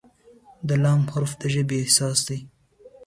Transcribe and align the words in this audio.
د 0.67 0.69
"ل" 0.83 0.85
حرف 1.11 1.31
د 1.41 1.41
ژبې 1.53 1.77
اساس 1.87 2.19
دی. 2.27 2.39